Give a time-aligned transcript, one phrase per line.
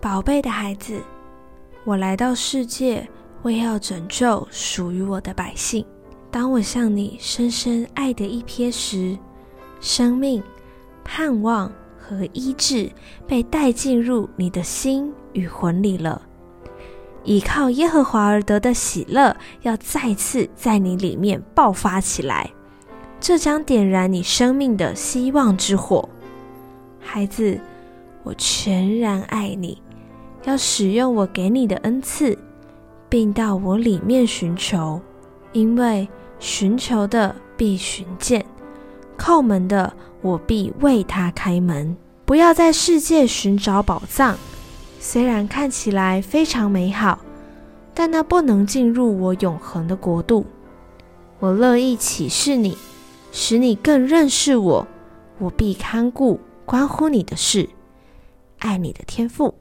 [0.00, 0.98] 宝贝的孩子，
[1.84, 3.06] 我来到世界，
[3.42, 5.84] 为要拯救属于我的百姓。
[6.30, 9.18] 当我向你深深爱的一瞥时，
[9.78, 10.42] 生命、
[11.04, 12.90] 盼望和医治
[13.26, 16.22] 被带进入你的心与魂里了。
[17.24, 22.50] 依靠耶和华而得的喜乐，要再次在你里面爆发起来，
[23.20, 26.08] 这将点燃你生命的希望之火。
[26.98, 27.60] 孩子，
[28.22, 29.82] 我全然爱你，
[30.44, 32.36] 要使用我给你的恩赐，
[33.08, 35.00] 并到我里面寻求，
[35.52, 36.08] 因为
[36.38, 38.44] 寻求的必寻见，
[39.18, 41.96] 叩门的我必为他开门。
[42.24, 44.38] 不要在世界寻找宝藏，
[44.98, 47.18] 虽然看起来非常美好，
[47.92, 50.46] 但那不能进入我永恒的国度。
[51.38, 52.78] 我乐意启示你，
[53.32, 54.86] 使你更认识我，
[55.38, 57.68] 我必看顾关乎你的事。
[58.58, 59.54] 爱你的天赋。